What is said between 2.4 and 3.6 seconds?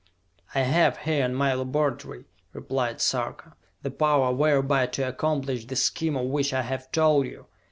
replied Sarka,